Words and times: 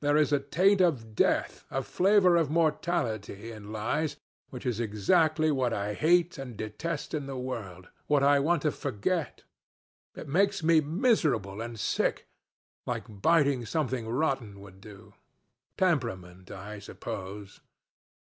There 0.00 0.16
is 0.16 0.32
a 0.32 0.40
taint 0.40 0.80
of 0.80 1.14
death, 1.14 1.66
a 1.70 1.82
flavor 1.82 2.34
of 2.34 2.48
mortality 2.48 3.52
in 3.52 3.72
lies, 3.72 4.16
which 4.48 4.64
is 4.64 4.80
exactly 4.80 5.50
what 5.50 5.74
I 5.74 5.92
hate 5.92 6.38
and 6.38 6.56
detest 6.56 7.12
in 7.12 7.26
the 7.26 7.36
world 7.36 7.90
what 8.06 8.22
I 8.22 8.38
want 8.40 8.62
to 8.62 8.72
forget. 8.72 9.42
It 10.14 10.28
makes 10.28 10.62
me 10.62 10.80
miserable 10.80 11.60
and 11.60 11.78
sick, 11.78 12.26
like 12.86 13.04
biting 13.20 13.66
something 13.66 14.08
rotten 14.08 14.60
would 14.60 14.80
do. 14.80 15.12
Temperament, 15.76 16.50
I 16.50 16.78
suppose. 16.78 17.60